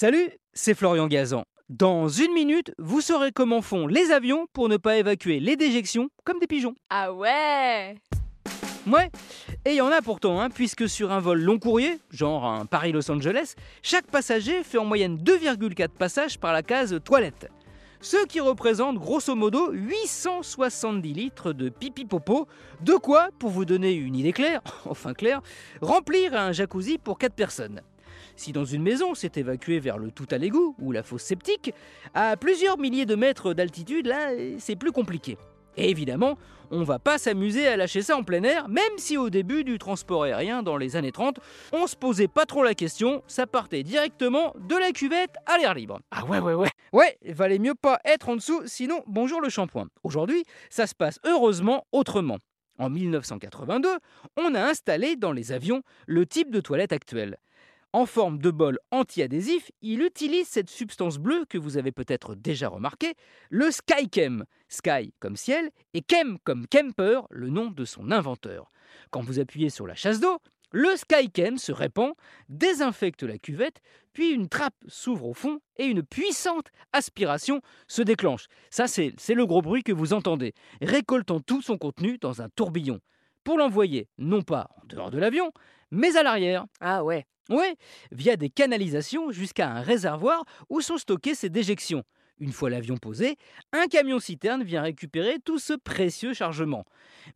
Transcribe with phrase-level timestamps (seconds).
[0.00, 1.44] Salut, c'est Florian Gazan.
[1.68, 6.08] Dans une minute, vous saurez comment font les avions pour ne pas évacuer les déjections
[6.24, 6.74] comme des pigeons.
[6.88, 7.96] Ah ouais
[8.86, 9.10] Ouais,
[9.66, 12.64] et il y en a pourtant, hein, puisque sur un vol long courrier, genre un
[12.64, 17.50] Paris-Los Angeles, chaque passager fait en moyenne 2,4 passages par la case toilette.
[18.00, 22.48] Ce qui représente grosso modo 870 litres de pipi popo,
[22.80, 25.42] de quoi, pour vous donner une idée claire, enfin claire,
[25.82, 27.82] remplir un jacuzzi pour 4 personnes.
[28.36, 31.72] Si dans une maison c'est évacué vers le tout à l'égout ou la fosse septique,
[32.14, 35.36] à plusieurs milliers de mètres d'altitude, là, c'est plus compliqué.
[35.76, 36.36] Et évidemment,
[36.70, 39.78] on va pas s'amuser à lâcher ça en plein air, même si au début du
[39.78, 41.38] transport aérien dans les années 30,
[41.72, 45.74] on se posait pas trop la question, ça partait directement de la cuvette à l'air
[45.74, 46.00] libre.
[46.10, 46.70] Ah ouais ouais ouais.
[46.92, 49.88] Ouais, il valait mieux pas être en dessous, sinon bonjour le shampoing.
[50.02, 52.38] Aujourd'hui, ça se passe heureusement autrement.
[52.78, 53.88] En 1982,
[54.38, 57.36] on a installé dans les avions le type de toilette actuel.
[57.92, 62.68] En forme de bol anti-adhésif, il utilise cette substance bleue que vous avez peut-être déjà
[62.68, 63.14] remarqué,
[63.48, 64.44] le Skychem.
[64.68, 68.68] Sky comme ciel et Chem comme Kemper, le nom de son inventeur.
[69.10, 70.38] Quand vous appuyez sur la chasse d'eau,
[70.70, 72.12] le Skychem se répand,
[72.48, 73.80] désinfecte la cuvette,
[74.12, 78.46] puis une trappe s'ouvre au fond et une puissante aspiration se déclenche.
[78.70, 83.00] Ça, c'est le gros bruit que vous entendez, récoltant tout son contenu dans un tourbillon.
[83.50, 85.50] Pour l'envoyer, non pas en dehors de l'avion,
[85.90, 86.66] mais à l'arrière.
[86.78, 87.74] Ah ouais Ouais,
[88.12, 92.04] via des canalisations jusqu'à un réservoir où sont stockées ces déjections.
[92.38, 93.34] Une fois l'avion posé,
[93.72, 96.84] un camion-citerne vient récupérer tout ce précieux chargement.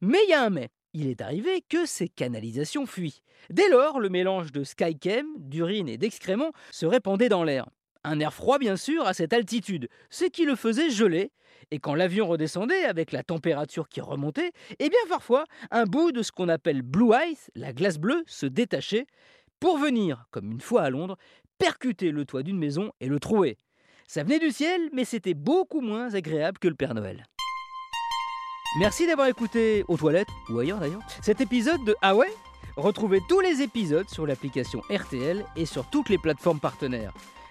[0.00, 0.68] Mais il y a un mais.
[0.92, 3.20] Il est arrivé que ces canalisations fuient.
[3.50, 7.66] Dès lors, le mélange de skychem, d'urine et d'excréments se répandait dans l'air.
[8.04, 11.32] Un air froid, bien sûr, à cette altitude, ce qui le faisait geler.
[11.70, 16.22] Et quand l'avion redescendait avec la température qui remontait, eh bien parfois, un bout de
[16.22, 19.06] ce qu'on appelle blue ice, la glace bleue, se détachait
[19.58, 21.16] pour venir, comme une fois à Londres,
[21.58, 23.58] percuter le toit d'une maison et le trouer.
[24.06, 27.24] Ça venait du ciel, mais c'était beaucoup moins agréable que le Père Noël.
[28.78, 32.32] Merci d'avoir écouté aux toilettes, ou ailleurs d'ailleurs, cet épisode de Ah ouais?
[32.76, 37.14] Retrouvez tous les épisodes sur l'application RTL et sur toutes les plateformes partenaires.